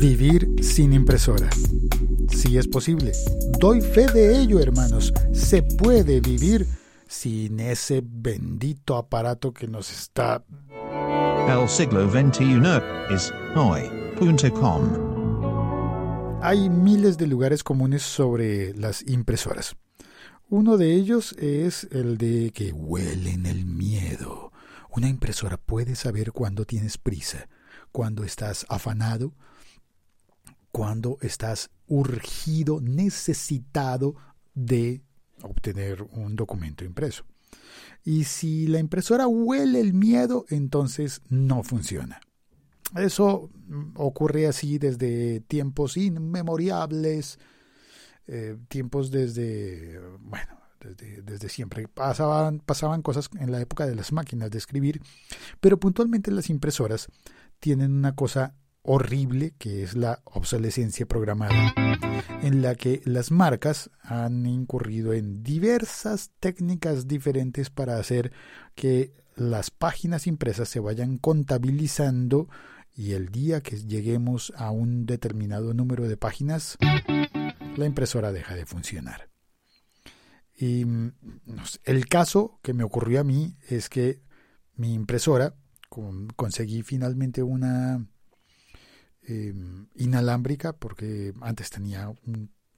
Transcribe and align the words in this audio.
Vivir 0.00 0.48
sin 0.62 0.92
impresora. 0.92 1.50
Sí 2.28 2.56
es 2.56 2.68
posible. 2.68 3.10
Doy 3.58 3.80
fe 3.80 4.06
de 4.06 4.38
ello, 4.38 4.60
hermanos. 4.60 5.12
Se 5.32 5.62
puede 5.62 6.20
vivir 6.20 6.68
sin 7.08 7.58
ese 7.58 8.00
bendito 8.04 8.96
aparato 8.96 9.52
que 9.52 9.66
nos 9.66 9.90
está... 9.90 10.44
El 11.48 11.68
siglo 11.68 12.08
XXI 12.08 12.60
es 13.10 13.34
hoy.com. 13.56 14.82
Hay 16.42 16.70
miles 16.70 17.18
de 17.18 17.26
lugares 17.26 17.64
comunes 17.64 18.02
sobre 18.02 18.74
las 18.74 19.02
impresoras. 19.08 19.74
Uno 20.48 20.76
de 20.76 20.94
ellos 20.94 21.32
es 21.38 21.88
el 21.90 22.18
de 22.18 22.52
que 22.54 22.70
huelen 22.72 23.46
el 23.46 23.66
miedo. 23.66 24.52
Una 24.90 25.08
impresora 25.08 25.56
puede 25.56 25.96
saber 25.96 26.30
cuándo 26.30 26.64
tienes 26.66 26.98
prisa, 26.98 27.48
cuando 27.90 28.22
estás 28.22 28.64
afanado, 28.68 29.34
cuando 30.72 31.18
estás 31.20 31.70
urgido, 31.86 32.80
necesitado 32.80 34.14
de 34.54 35.02
obtener 35.42 36.02
un 36.02 36.36
documento 36.36 36.84
impreso. 36.84 37.24
Y 38.04 38.24
si 38.24 38.66
la 38.66 38.78
impresora 38.78 39.26
huele 39.26 39.80
el 39.80 39.92
miedo, 39.92 40.44
entonces 40.48 41.20
no 41.28 41.62
funciona. 41.62 42.20
Eso 42.96 43.50
ocurre 43.96 44.46
así 44.46 44.78
desde 44.78 45.40
tiempos 45.40 45.96
inmemoriables, 45.96 47.38
eh, 48.26 48.56
tiempos 48.68 49.10
desde, 49.10 50.00
bueno, 50.20 50.58
desde, 50.80 51.22
desde, 51.22 51.48
siempre. 51.48 51.86
Pasaban, 51.86 52.60
pasaban 52.60 53.02
cosas 53.02 53.28
en 53.38 53.52
la 53.52 53.60
época 53.60 53.86
de 53.86 53.94
las 53.94 54.12
máquinas 54.12 54.50
de 54.50 54.58
escribir, 54.58 55.02
pero 55.60 55.78
puntualmente 55.78 56.30
las 56.30 56.48
impresoras 56.48 57.08
tienen 57.60 57.92
una 57.92 58.14
cosa 58.14 58.54
horrible 58.90 59.52
que 59.58 59.82
es 59.82 59.94
la 59.94 60.22
obsolescencia 60.24 61.04
programada, 61.04 61.74
en 62.42 62.62
la 62.62 62.74
que 62.74 63.02
las 63.04 63.30
marcas 63.30 63.90
han 64.00 64.46
incurrido 64.46 65.12
en 65.12 65.42
diversas 65.42 66.30
técnicas 66.40 67.06
diferentes 67.06 67.68
para 67.68 67.98
hacer 67.98 68.32
que 68.74 69.12
las 69.36 69.70
páginas 69.70 70.26
impresas 70.26 70.70
se 70.70 70.80
vayan 70.80 71.18
contabilizando 71.18 72.48
y 72.94 73.12
el 73.12 73.28
día 73.28 73.60
que 73.60 73.76
lleguemos 73.76 74.54
a 74.56 74.70
un 74.70 75.04
determinado 75.04 75.74
número 75.74 76.08
de 76.08 76.16
páginas, 76.16 76.78
la 77.76 77.84
impresora 77.84 78.32
deja 78.32 78.54
de 78.54 78.64
funcionar. 78.64 79.28
Y 80.56 80.86
el 81.84 82.08
caso 82.08 82.58
que 82.62 82.72
me 82.72 82.84
ocurrió 82.84 83.20
a 83.20 83.24
mí 83.24 83.54
es 83.68 83.90
que 83.90 84.22
mi 84.76 84.94
impresora, 84.94 85.56
conseguí 86.36 86.82
finalmente 86.82 87.42
una 87.42 88.06
Em, 89.30 89.88
inalámbrica 89.96 90.72
porque 90.72 91.34
antes 91.42 91.68
tenía 91.68 92.10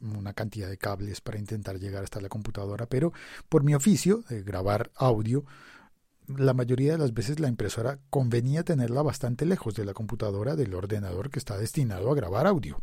una 0.01 0.33
cantidad 0.33 0.69
de 0.69 0.79
cables 0.79 1.20
para 1.20 1.39
intentar 1.39 1.79
llegar 1.79 2.03
hasta 2.03 2.20
la 2.20 2.29
computadora, 2.29 2.87
pero 2.87 3.12
por 3.48 3.62
mi 3.62 3.73
oficio 3.73 4.25
de 4.29 4.43
grabar 4.43 4.91
audio, 4.97 5.45
la 6.27 6.53
mayoría 6.53 6.93
de 6.93 6.98
las 6.98 7.15
veces 7.15 7.39
la 7.39 7.47
impresora 7.47 8.01
convenía 8.11 8.65
tenerla 8.65 9.03
bastante 9.03 9.47
lejos 9.47 9.77
de 9.77 9.84
la 9.84 9.95
computadora 9.95 10.56
del 10.56 10.75
ordenador 10.75 11.31
que 11.31 11.39
está 11.39 11.56
destinado 11.56 12.11
a 12.11 12.17
grabar 12.17 12.48
audio. 12.48 12.83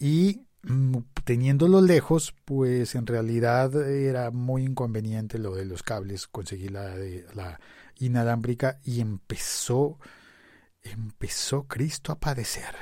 Y 0.00 0.40
mm, 0.64 0.96
teniéndolo 1.22 1.80
lejos, 1.80 2.34
pues 2.44 2.96
en 2.96 3.06
realidad 3.06 3.88
era 3.88 4.32
muy 4.32 4.64
inconveniente 4.64 5.38
lo 5.38 5.54
de 5.54 5.64
los 5.64 5.84
cables, 5.84 6.26
conseguí 6.26 6.70
la, 6.70 6.96
la 7.36 7.60
inalámbrica 8.00 8.80
y 8.82 9.00
empezó 9.00 9.96
empezó 10.82 11.64
Cristo 11.64 12.12
a 12.12 12.18
padecer. 12.18 12.74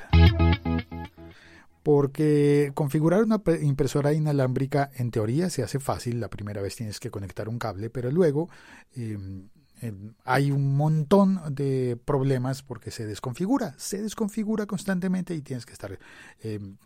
Porque 1.82 2.72
configurar 2.74 3.22
una 3.22 3.40
impresora 3.62 4.12
inalámbrica 4.12 4.90
en 4.94 5.10
teoría 5.10 5.48
se 5.48 5.62
hace 5.62 5.78
fácil, 5.78 6.20
la 6.20 6.28
primera 6.28 6.60
vez 6.60 6.76
tienes 6.76 7.00
que 7.00 7.10
conectar 7.10 7.48
un 7.48 7.58
cable, 7.58 7.88
pero 7.88 8.10
luego 8.10 8.50
em, 8.94 9.48
em, 9.80 10.12
hay 10.24 10.50
un 10.50 10.76
montón 10.76 11.40
de 11.54 11.98
problemas 12.04 12.62
porque 12.62 12.90
se 12.90 13.06
desconfigura, 13.06 13.74
se 13.78 14.02
desconfigura 14.02 14.66
constantemente 14.66 15.34
y 15.34 15.40
tienes 15.40 15.64
que 15.64 15.72
estar 15.72 15.98
em, 16.40 16.76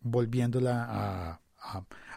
volviéndola 0.00 0.86
a, 0.88 1.40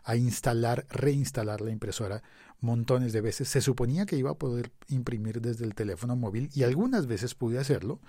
a, 0.04 0.16
instalar, 0.16 0.86
reinstalar 0.90 1.62
la 1.62 1.72
impresora 1.72 2.24
montones 2.60 3.14
de 3.14 3.22
veces. 3.22 3.50
Se 3.50 3.62
suponía 3.62 4.06
que 4.06 4.18
iba 4.18 4.32
a 4.32 4.38
poder 4.38 4.72
imprimir 4.88 5.42
desde 5.42 5.66
el 5.66 5.76
teléfono 5.76 6.16
móvil 6.16 6.50
y 6.54 6.64
algunas 6.64 7.08
veces 7.08 7.36
pude 7.36 7.60
hacerlo. 7.60 8.00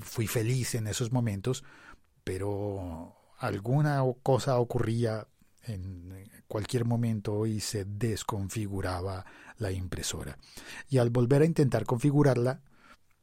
Fui 0.00 0.26
feliz 0.26 0.74
en 0.74 0.86
esos 0.86 1.12
momentos, 1.12 1.64
pero 2.24 3.14
alguna 3.38 4.02
cosa 4.22 4.58
ocurría 4.58 5.26
en 5.64 6.28
cualquier 6.48 6.84
momento 6.84 7.46
y 7.46 7.60
se 7.60 7.84
desconfiguraba 7.84 9.24
la 9.58 9.70
impresora. 9.70 10.38
Y 10.88 10.98
al 10.98 11.10
volver 11.10 11.42
a 11.42 11.46
intentar 11.46 11.84
configurarla, 11.84 12.62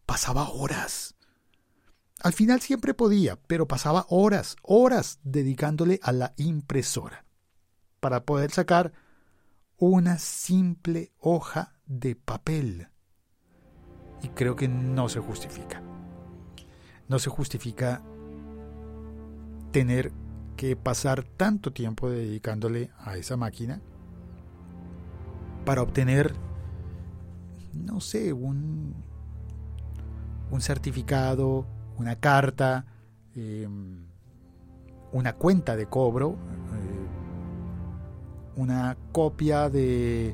pasaba 0.05 0.49
horas. 0.49 1.15
Al 2.21 2.33
final 2.33 2.59
siempre 2.59 2.93
podía, 2.93 3.37
pero 3.37 3.67
pasaba 3.67 4.05
horas, 4.09 4.57
horas 4.61 5.19
dedicándole 5.23 5.99
a 6.03 6.11
la 6.11 6.33
impresora 6.37 7.25
para 7.99 8.23
poder 8.23 8.51
sacar 8.51 8.93
una 9.77 10.17
simple 10.17 11.11
hoja 11.19 11.73
de 11.85 12.15
papel. 12.15 12.87
Y 14.21 14.29
creo 14.29 14.55
que 14.55 14.67
no 14.67 15.09
se 15.09 15.19
justifica. 15.19 15.81
No 17.07 17.19
se 17.19 17.29
justifica 17.29 18.01
tener 19.71 20.11
que 20.57 20.75
pasar 20.75 21.23
tanto 21.23 21.71
tiempo 21.71 22.09
dedicándole 22.09 22.91
a 22.99 23.15
esa 23.15 23.37
máquina 23.37 23.81
para 25.65 25.81
obtener, 25.81 26.33
no 27.73 28.01
sé, 28.01 28.33
un, 28.33 28.93
un 30.51 30.61
certificado, 30.61 31.65
una 31.97 32.15
carta, 32.17 32.85
em, 33.35 34.07
una 35.11 35.33
cuenta 35.33 35.75
de 35.75 35.85
cobro, 35.85 36.35
una 38.55 38.97
copia 39.11 39.69
de, 39.69 40.33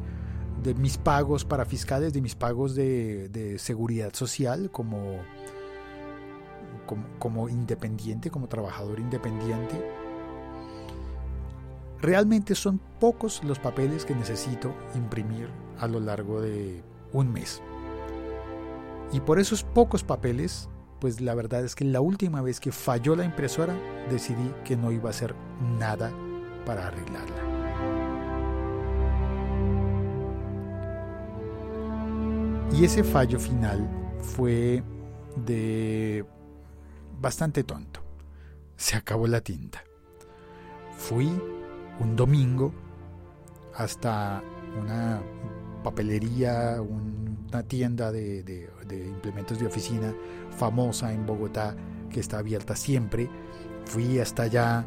mis 0.77 0.97
pagos 0.97 1.45
para 1.45 1.65
fiscales, 1.65 2.13
de 2.13 2.21
mis 2.21 2.35
pagos 2.35 2.75
de, 2.75 3.55
seguridad 3.59 4.13
social 4.13 4.69
como, 4.71 5.19
como, 7.19 7.49
independiente, 7.49 8.29
como 8.29 8.47
trabajador 8.47 8.99
independiente. 8.99 9.75
Realmente 12.01 12.55
son 12.55 12.79
pocos 12.99 13.43
los 13.43 13.57
papeles 13.59 14.05
que 14.05 14.15
necesito 14.15 14.75
imprimir 14.95 15.49
a 15.79 15.87
lo 15.87 15.99
largo 15.99 16.41
de 16.41 16.83
un 17.13 17.31
mes. 17.31 17.61
Y 19.11 19.19
por 19.21 19.39
esos 19.39 19.63
pocos 19.63 20.03
papeles, 20.03 20.69
pues 20.99 21.21
la 21.21 21.35
verdad 21.35 21.63
es 21.63 21.75
que 21.75 21.85
la 21.85 22.01
última 22.01 22.41
vez 22.41 22.59
que 22.59 22.71
falló 22.71 23.15
la 23.15 23.25
impresora, 23.25 23.75
decidí 24.09 24.53
que 24.63 24.75
no 24.75 24.91
iba 24.91 25.09
a 25.09 25.11
hacer 25.11 25.35
nada 25.79 26.11
para 26.65 26.87
arreglarla. 26.87 27.54
Y 32.73 32.83
ese 32.83 33.03
fallo 33.03 33.39
final 33.39 33.87
fue 34.19 34.83
de 35.35 36.25
bastante 37.21 37.63
tonto. 37.63 38.01
Se 38.75 38.95
acabó 38.95 39.27
la 39.27 39.41
tinta. 39.41 39.83
Fui 40.97 41.29
un 41.99 42.15
domingo 42.15 42.73
hasta 43.75 44.43
una 44.81 45.21
papelería, 45.83 46.81
una 46.81 47.63
tienda 47.63 48.11
de, 48.11 48.69
implementos 48.89 49.59
de 49.59 49.67
oficina 49.67 50.13
famosa 50.57 51.13
en 51.13 51.25
Bogotá 51.25 51.75
que 52.09 52.19
está 52.19 52.39
abierta 52.39 52.75
siempre. 52.75 53.29
Fui 53.85 54.19
hasta 54.19 54.43
allá 54.43 54.85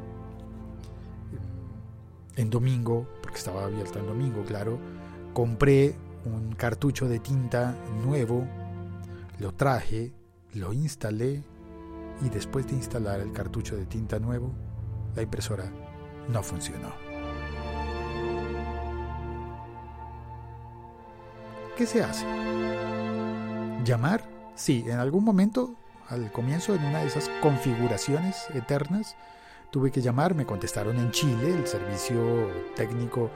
en 2.36 2.50
domingo, 2.50 3.06
porque 3.22 3.38
estaba 3.38 3.64
abierta 3.64 3.98
en 3.98 4.06
domingo, 4.06 4.44
claro. 4.44 4.78
Compré 5.34 5.94
un 6.34 6.52
cartucho 6.52 7.08
de 7.08 7.18
tinta 7.18 7.74
nuevo, 8.04 8.46
lo 9.38 9.54
traje, 9.54 10.12
lo 10.54 10.72
instalé 10.72 11.44
y 12.22 12.28
después 12.28 12.66
de 12.66 12.74
instalar 12.74 13.20
el 13.20 13.32
cartucho 13.32 13.76
de 13.76 13.86
tinta 13.86 14.18
nuevo, 14.18 14.52
la 15.14 15.22
impresora 15.22 15.70
no 16.28 16.42
funcionó. 16.42 16.92
¿Qué 21.76 21.86
se 21.86 22.02
hace? 22.02 22.26
¿Llamar? 23.84 24.24
Sí, 24.56 24.84
en 24.88 24.98
algún 24.98 25.24
momento, 25.24 25.76
al 26.08 26.32
comienzo, 26.32 26.74
en 26.74 26.84
una 26.84 27.00
de 27.00 27.06
esas 27.06 27.30
configuraciones 27.40 28.48
eternas, 28.52 29.16
tuve 29.70 29.92
que 29.92 30.02
llamar, 30.02 30.34
me 30.34 30.44
contestaron 30.44 30.98
en 30.98 31.12
Chile, 31.12 31.52
el 31.52 31.66
servicio 31.66 32.48
técnico 32.74 33.30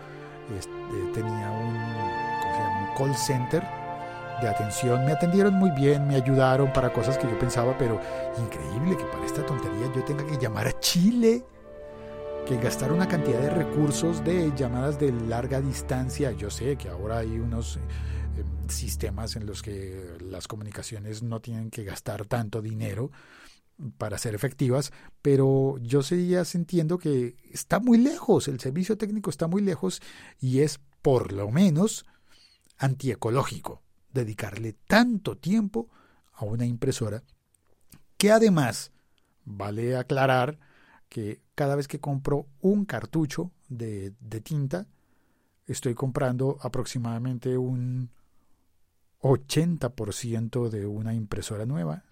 este, 0.59 0.73
tenía 1.15 1.51
un 1.51 2.22
call 2.97 3.15
center 3.17 3.63
de 4.41 4.49
atención. 4.49 5.05
Me 5.05 5.13
atendieron 5.13 5.55
muy 5.55 5.71
bien, 5.71 6.07
me 6.07 6.17
ayudaron 6.17 6.73
para 6.73 6.93
cosas 6.93 7.17
que 7.19 7.29
yo 7.29 7.39
pensaba, 7.39 7.77
pero 7.79 8.01
increíble 8.39 8.97
que 8.97 9.05
para 9.05 9.25
esta 9.25 9.45
tontería 9.47 9.93
yo 9.95 10.05
tenga 10.05 10.27
que 10.27 10.37
llamar 10.37 10.67
a 10.67 10.79
Chile, 10.81 11.45
que 12.47 12.57
gastar 12.59 12.93
una 12.93 13.07
cantidad 13.07 13.41
de 13.41 13.51
recursos 13.51 14.25
de 14.25 14.53
llamadas 14.57 14.99
de 14.99 15.13
larga 15.13 15.61
distancia. 15.61 16.33
Yo 16.33 16.51
sé 16.51 16.77
que 16.77 16.89
ahora 16.89 17.19
hay 17.19 17.39
unos 17.39 17.77
eh, 17.77 18.45
sistemas 18.69 19.37
en 19.37 19.47
los 19.47 19.63
que 19.63 20.17
las 20.21 20.49
comunicaciones 20.49 21.23
no 21.23 21.41
tienen 21.41 21.71
que 21.71 21.85
gastar 21.85 22.27
tanto 22.27 22.61
dinero 22.61 23.11
para 23.99 24.19
ser 24.19 24.35
efectivas, 24.35 24.93
pero 25.23 25.77
yo 25.79 26.03
seguía 26.03 26.45
sintiendo 26.45 26.99
que 26.99 27.37
está 27.51 27.81
muy 27.81 27.99
lejos, 27.99 28.49
el 28.49 28.61
servicio 28.61 28.97
técnico 28.97 29.31
está 29.31 29.49
muy 29.49 29.63
lejos 29.63 30.01
y 30.41 30.61
es 30.61 30.79
por 31.01 31.33
lo 31.33 31.51
menos 31.51 32.07
antiecológico 32.83 33.83
dedicarle 34.13 34.75
tanto 34.87 35.39
tiempo 35.39 35.89
a 36.35 36.45
una 36.45 36.67
impresora 36.67 37.23
que 38.17 38.31
además 38.31 38.93
vale 39.45 39.97
aclarar 39.97 40.59
que 41.09 41.41
cada 41.55 41.77
vez 41.77 41.89
que 41.89 42.01
compro 42.01 42.47
un 42.61 42.85
cartucho 42.85 43.53
de, 43.69 44.15
de 44.21 44.41
tinta 44.41 44.87
estoy 45.67 45.95
comprando 45.95 46.59
aproximadamente 46.61 47.57
un 47.57 48.11
80% 49.21 50.69
de 50.69 50.87
una 50.87 51.15
impresora 51.15 51.67
nueva 51.67 52.05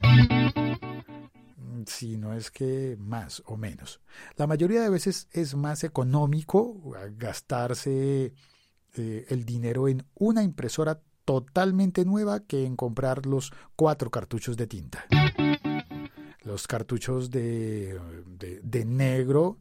si 1.86 2.16
no 2.16 2.34
es 2.34 2.50
que 2.50 2.96
más 2.98 3.42
o 3.46 3.56
menos. 3.56 4.00
La 4.36 4.46
mayoría 4.46 4.82
de 4.82 4.90
veces 4.90 5.28
es 5.32 5.54
más 5.54 5.84
económico 5.84 6.80
gastarse 7.16 8.34
eh, 8.96 9.26
el 9.28 9.44
dinero 9.44 9.88
en 9.88 10.04
una 10.14 10.42
impresora 10.42 11.00
totalmente 11.24 12.04
nueva 12.04 12.40
que 12.40 12.64
en 12.64 12.76
comprar 12.76 13.26
los 13.26 13.52
cuatro 13.76 14.10
cartuchos 14.10 14.56
de 14.56 14.66
tinta. 14.66 15.04
Los 16.42 16.66
cartuchos 16.66 17.30
de, 17.30 18.00
de, 18.62 18.84
negro, 18.84 19.58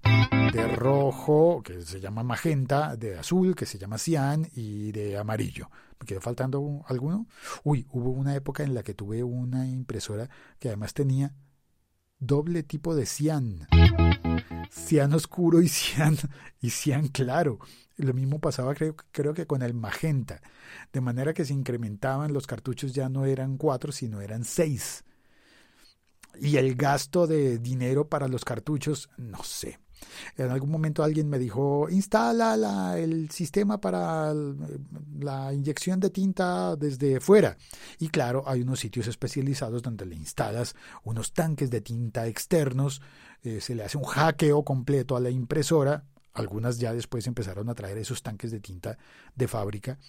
de 0.54 0.68
rojo, 0.76 1.62
que 1.62 1.82
se 1.82 2.00
llama 2.00 2.24
magenta, 2.24 2.96
de 2.96 3.20
azul, 3.20 3.54
que 3.54 3.66
se 3.66 3.78
llama 3.78 3.98
cian, 3.98 4.48
y 4.56 4.92
de 4.94 5.18
amarillo. 5.18 5.70
¿Me 6.00 6.08
quedó 6.08 6.22
faltando 6.22 6.82
alguno? 6.88 7.28
Uy, 7.64 7.86
hubo 7.92 8.12
una 8.12 8.34
época 8.34 8.64
en 8.64 8.74
la 8.74 8.82
que 8.82 8.94
tuve 8.94 9.24
una 9.24 9.68
impresora 9.68 10.30
que 10.58 10.70
además 10.70 10.94
tenía 10.94 11.36
doble 12.18 12.64
tipo 12.64 12.96
de 12.96 13.06
cian. 13.06 13.68
Cian 14.70 15.14
oscuro 15.14 15.62
y 15.62 15.68
cian, 15.68 16.18
y 16.62 16.72
claro. 17.12 17.60
Lo 17.98 18.14
mismo 18.14 18.40
pasaba 18.40 18.74
creo, 18.76 18.96
creo 19.12 19.34
que 19.34 19.46
con 19.46 19.62
el 19.62 19.74
magenta. 19.74 20.42
De 20.94 21.02
manera 21.02 21.34
que 21.34 21.46
se 21.46 21.54
incrementaban 21.54 22.32
los 22.32 22.48
cartuchos 22.48 22.94
ya 22.94 23.10
no 23.10 23.26
eran 23.26 23.58
cuatro, 23.58 23.92
sino 23.92 24.22
eran 24.22 24.46
seis. 24.46 25.04
Y 26.40 26.58
el 26.58 26.76
gasto 26.76 27.28
de 27.28 27.60
dinero 27.60 28.08
para 28.08 28.28
los 28.28 28.46
cartuchos, 28.46 29.10
no 29.18 29.44
sé. 29.44 29.80
En 30.38 30.50
algún 30.50 30.70
momento 30.70 31.04
alguien 31.04 31.30
me 31.30 31.40
dijo, 31.40 31.88
instala 31.90 32.98
el 32.98 33.30
sistema 33.32 33.80
para 33.80 34.34
la 34.34 35.54
inyección 35.54 36.00
de 36.00 36.10
tinta 36.10 36.76
desde 36.76 37.20
fuera. 37.20 37.58
Y 38.00 38.10
claro, 38.10 38.44
hay 38.48 38.62
unos 38.62 38.80
sitios 38.80 39.08
especializados 39.08 39.82
donde 39.82 40.06
le 40.06 40.16
instalas 40.16 40.76
unos 41.04 41.34
tanques 41.34 41.70
de 41.70 41.82
tinta 41.82 42.28
externos, 42.28 43.02
eh, 43.44 43.62
se 43.62 43.76
le 43.76 43.84
hace 43.84 43.98
un 43.98 44.06
hackeo 44.06 44.64
completo 44.64 45.16
a 45.16 45.20
la 45.20 45.30
impresora. 45.30 46.06
Algunas 46.34 46.80
ya 46.80 46.94
después 46.94 47.28
empezaron 47.28 47.70
a 47.70 47.76
traer 47.76 47.98
esos 47.98 48.24
tanques 48.24 48.52
de 48.52 48.60
tinta 48.60 48.98
de 49.36 49.48
fábrica. 49.48 50.00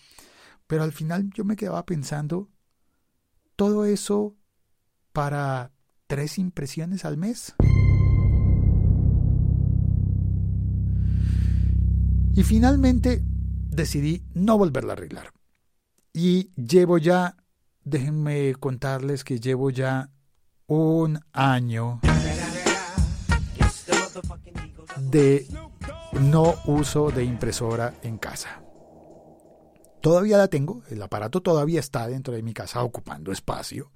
Pero 0.67 0.85
al 0.85 0.93
final 0.93 1.31
yo 1.35 1.45
me 1.45 1.57
quedaba 1.57 1.85
pensando, 1.85 2.49
todo 3.57 3.85
eso 3.85 4.37
para 5.13 5.73
tres 6.11 6.39
impresiones 6.39 7.05
al 7.05 7.17
mes. 7.17 7.55
Y 12.35 12.43
finalmente 12.43 13.23
decidí 13.23 14.25
no 14.35 14.59
volverla 14.59 14.95
a 14.95 14.97
arreglar. 14.97 15.33
Y 16.13 16.51
llevo 16.61 16.99
ya, 16.99 17.37
déjenme 17.85 18.57
contarles 18.57 19.23
que 19.23 19.39
llevo 19.39 19.71
ya 19.71 20.11
un 20.67 21.21
año 21.33 22.01
de 25.13 25.47
no 26.21 26.57
uso 26.67 27.13
de 27.13 27.23
impresora 27.23 27.95
en 28.03 28.19
casa. 28.19 28.65
Todavía 30.01 30.39
la 30.39 30.49
tengo, 30.49 30.83
el 30.91 31.01
aparato 31.01 31.41
todavía 31.41 31.79
está 31.79 32.09
dentro 32.09 32.35
de 32.35 32.43
mi 32.43 32.53
casa 32.53 32.83
ocupando 32.83 33.31
espacio, 33.31 33.93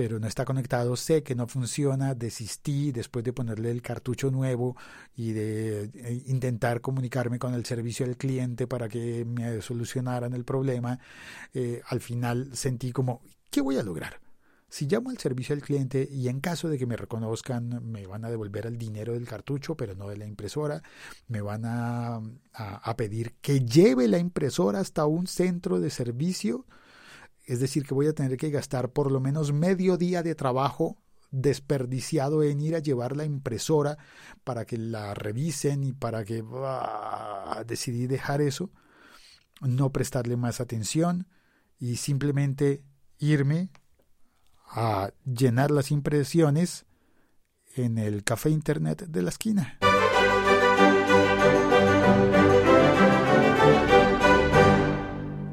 pero 0.00 0.18
no 0.18 0.26
está 0.26 0.46
conectado, 0.46 0.96
sé 0.96 1.22
que 1.22 1.34
no 1.34 1.46
funciona, 1.46 2.14
desistí 2.14 2.90
después 2.90 3.22
de 3.22 3.34
ponerle 3.34 3.70
el 3.70 3.82
cartucho 3.82 4.30
nuevo 4.30 4.74
y 5.14 5.32
de 5.32 5.90
eh, 5.92 6.22
intentar 6.24 6.80
comunicarme 6.80 7.38
con 7.38 7.52
el 7.52 7.66
servicio 7.66 8.06
al 8.06 8.16
cliente 8.16 8.66
para 8.66 8.88
que 8.88 9.26
me 9.26 9.60
solucionaran 9.60 10.32
el 10.32 10.46
problema. 10.46 10.98
Eh, 11.52 11.82
al 11.86 12.00
final 12.00 12.48
sentí 12.54 12.92
como, 12.92 13.20
¿qué 13.50 13.60
voy 13.60 13.76
a 13.76 13.82
lograr? 13.82 14.20
Si 14.70 14.86
llamo 14.86 15.10
al 15.10 15.18
servicio 15.18 15.54
al 15.54 15.60
cliente 15.60 16.08
y 16.10 16.28
en 16.28 16.40
caso 16.40 16.70
de 16.70 16.78
que 16.78 16.86
me 16.86 16.96
reconozcan, 16.96 17.84
me 17.92 18.06
van 18.06 18.24
a 18.24 18.30
devolver 18.30 18.64
el 18.64 18.78
dinero 18.78 19.12
del 19.12 19.28
cartucho, 19.28 19.76
pero 19.76 19.94
no 19.96 20.08
de 20.08 20.16
la 20.16 20.24
impresora, 20.24 20.82
me 21.28 21.42
van 21.42 21.66
a, 21.66 22.22
a 22.54 22.96
pedir 22.96 23.34
que 23.42 23.60
lleve 23.66 24.08
la 24.08 24.16
impresora 24.16 24.80
hasta 24.80 25.04
un 25.04 25.26
centro 25.26 25.78
de 25.78 25.90
servicio 25.90 26.64
es 27.50 27.58
decir, 27.58 27.84
que 27.84 27.94
voy 27.94 28.06
a 28.06 28.12
tener 28.12 28.36
que 28.36 28.50
gastar 28.50 28.92
por 28.92 29.10
lo 29.10 29.18
menos 29.18 29.52
medio 29.52 29.96
día 29.96 30.22
de 30.22 30.36
trabajo 30.36 31.02
desperdiciado 31.32 32.44
en 32.44 32.60
ir 32.60 32.76
a 32.76 32.78
llevar 32.78 33.16
la 33.16 33.24
impresora 33.24 33.98
para 34.44 34.64
que 34.66 34.78
la 34.78 35.14
revisen 35.14 35.82
y 35.82 35.92
para 35.92 36.24
que 36.24 36.44
ah, 36.52 37.64
decidí 37.66 38.06
dejar 38.06 38.40
eso, 38.40 38.70
no 39.60 39.90
prestarle 39.90 40.36
más 40.36 40.60
atención 40.60 41.26
y 41.80 41.96
simplemente 41.96 42.84
irme 43.18 43.70
a 44.68 45.10
llenar 45.24 45.72
las 45.72 45.90
impresiones 45.90 46.86
en 47.74 47.98
el 47.98 48.22
café 48.22 48.50
internet 48.50 49.06
de 49.08 49.22
la 49.22 49.30
esquina. 49.30 49.76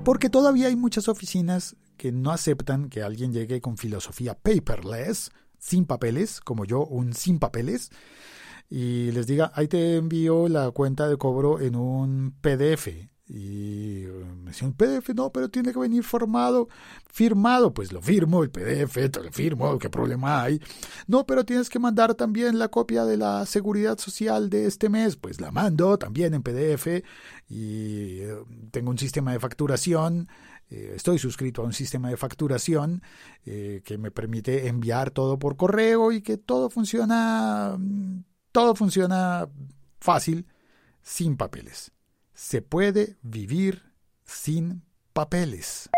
Porque 0.04 0.30
todavía 0.30 0.68
hay 0.68 0.76
muchas 0.76 1.08
oficinas 1.08 1.76
que 1.98 2.12
no 2.12 2.32
aceptan 2.32 2.90
que 2.90 3.04
alguien 3.04 3.34
llegue 3.34 3.60
con 3.62 3.78
filosofía 3.78 4.36
paperless, 4.36 5.32
sin 5.60 5.86
papeles, 5.86 6.40
como 6.42 6.66
yo, 6.66 6.86
un 6.86 7.14
sin 7.14 7.40
papeles, 7.40 7.90
y 8.70 9.12
les 9.12 9.28
diga, 9.28 9.52
ahí 9.56 9.68
te 9.68 9.96
envío 9.96 10.48
la 10.48 10.72
cuenta 10.72 11.08
de 11.08 11.18
cobro 11.18 11.60
en 11.60 11.76
un 11.76 12.36
PDF. 12.42 12.88
Y 13.30 14.06
me 14.42 14.52
decían, 14.52 14.72
PDF, 14.72 15.10
no, 15.14 15.32
pero 15.34 15.50
tiene 15.50 15.74
que 15.74 15.80
venir 15.80 16.04
formado, 16.04 16.70
firmado. 17.08 17.74
Pues 17.74 17.92
lo 17.92 18.02
firmo, 18.02 18.42
el 18.42 18.50
PDF, 18.50 18.96
te 19.12 19.22
lo 19.22 19.32
firmo, 19.32 19.78
¿qué 19.80 19.90
problema 19.90 20.44
hay? 20.44 20.62
No, 21.08 21.26
pero 21.26 21.44
tienes 21.44 21.70
que 21.70 21.78
mandar 21.78 22.16
también 22.16 22.58
la 22.58 22.70
copia 22.70 23.04
de 23.04 23.18
la 23.18 23.46
seguridad 23.46 23.98
social 23.98 24.50
de 24.50 24.66
este 24.66 24.88
mes. 24.88 25.18
Pues 25.18 25.42
la 25.42 25.52
mando 25.52 25.98
también 25.98 26.34
en 26.34 26.42
PDF 26.42 27.04
y 27.50 28.20
eh, 28.22 28.34
tengo 28.72 28.92
un 28.92 28.98
sistema 28.98 29.34
de 29.34 29.40
facturación 29.40 30.30
eh, 30.70 30.94
estoy 30.96 31.18
suscrito 31.18 31.62
a 31.62 31.66
un 31.66 31.74
sistema 31.74 32.10
de 32.10 32.18
facturación 32.18 33.02
eh, 33.46 33.82
que 33.86 33.98
me 33.98 34.12
permite 34.12 34.68
enviar 34.68 35.12
todo 35.12 35.40
por 35.40 35.56
correo 35.56 36.12
y 36.12 36.22
que 36.22 36.38
todo 36.38 36.70
funciona, 36.70 37.76
mm, 37.78 38.24
todo 38.52 38.76
funciona 38.76 39.48
fácil, 40.00 40.48
sin 41.02 41.38
papeles. 41.38 41.92
Se 42.34 42.62
puede 42.62 43.18
vivir 43.22 43.84
sin 44.26 44.84
papeles. 45.14 45.90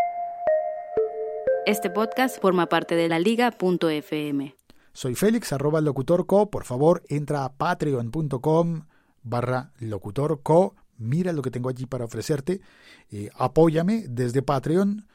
Este 1.66 1.90
podcast 1.90 2.40
forma 2.40 2.68
parte 2.68 2.94
de 2.94 3.08
la 3.08 3.18
liga.fm. 3.18 4.54
Soy 4.92 5.14
Félix, 5.14 5.52
arroba 5.52 5.80
locutorco. 5.80 6.50
Por 6.50 6.64
favor, 6.64 7.02
entra 7.08 7.44
a 7.44 7.52
patreon.com 7.52 8.86
barra 9.22 9.72
locutorco 9.78 10.74
mira 11.00 11.32
lo 11.32 11.42
que 11.42 11.50
tengo 11.50 11.68
allí 11.68 11.86
para 11.86 12.04
ofrecerte, 12.04 12.60
eh, 13.10 13.30
apóyame 13.34 14.04
desde 14.08 14.42
Patreon 14.42 15.08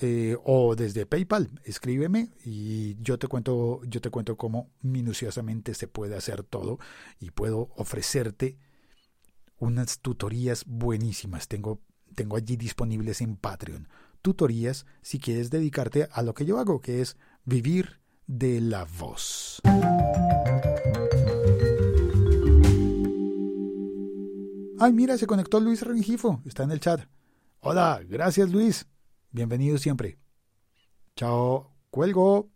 eh, 0.00 0.36
o 0.44 0.74
desde 0.74 1.04
PayPal, 1.04 1.50
escríbeme 1.64 2.30
y 2.44 2.96
yo 3.00 3.18
te 3.18 3.28
cuento, 3.28 3.82
yo 3.84 4.00
te 4.00 4.10
cuento 4.10 4.36
cómo 4.36 4.70
minuciosamente 4.80 5.74
se 5.74 5.86
puede 5.86 6.16
hacer 6.16 6.42
todo 6.42 6.78
y 7.20 7.30
puedo 7.30 7.70
ofrecerte 7.76 8.56
unas 9.58 10.00
tutorías 10.00 10.64
buenísimas. 10.66 11.46
Tengo, 11.46 11.80
tengo 12.14 12.36
allí 12.36 12.56
disponibles 12.56 13.20
en 13.20 13.36
Patreon. 13.36 13.88
Tutorías 14.22 14.86
si 15.02 15.18
quieres 15.18 15.50
dedicarte 15.50 16.08
a 16.10 16.22
lo 16.22 16.34
que 16.34 16.46
yo 16.46 16.58
hago, 16.58 16.80
que 16.80 17.00
es 17.00 17.16
vivir 17.44 18.00
de 18.26 18.60
la 18.60 18.84
voz. 18.84 19.60
Ay, 24.84 24.92
mira, 24.92 25.16
se 25.16 25.28
conectó 25.28 25.60
Luis 25.60 25.82
Rengifo, 25.82 26.42
está 26.44 26.64
en 26.64 26.72
el 26.72 26.80
chat. 26.80 27.02
Hola, 27.60 28.00
gracias 28.04 28.50
Luis. 28.50 28.88
Bienvenido 29.30 29.78
siempre. 29.78 30.18
Chao, 31.14 31.70
cuelgo. 31.92 32.50